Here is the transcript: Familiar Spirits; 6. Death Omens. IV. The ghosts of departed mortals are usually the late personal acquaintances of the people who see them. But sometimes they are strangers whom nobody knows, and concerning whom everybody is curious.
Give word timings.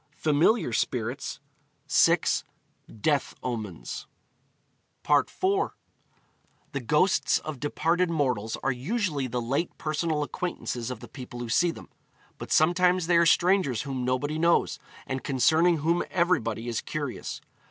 Familiar 0.17 0.73
Spirits; 0.73 1.39
6. 1.85 2.43
Death 3.01 3.35
Omens. 3.43 4.07
IV. 5.07 5.27
The 6.71 6.79
ghosts 6.83 7.37
of 7.37 7.59
departed 7.59 8.09
mortals 8.09 8.57
are 8.63 8.71
usually 8.71 9.27
the 9.27 9.39
late 9.39 9.77
personal 9.77 10.23
acquaintances 10.23 10.89
of 10.89 11.01
the 11.01 11.07
people 11.07 11.39
who 11.39 11.49
see 11.49 11.69
them. 11.69 11.87
But 12.39 12.51
sometimes 12.51 13.05
they 13.05 13.17
are 13.17 13.27
strangers 13.27 13.83
whom 13.83 14.03
nobody 14.03 14.39
knows, 14.39 14.79
and 15.05 15.23
concerning 15.23 15.77
whom 15.77 16.01
everybody 16.09 16.67
is 16.67 16.81
curious. 16.81 17.39